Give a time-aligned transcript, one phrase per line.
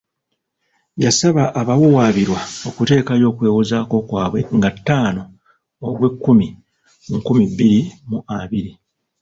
[1.03, 5.21] Yasaba abawawaabirwa okuteekayo okwewozaako kwabwe nga ttaano
[5.87, 6.47] Ogwekkumi,
[7.15, 8.71] nkumi bbiri mu abiri.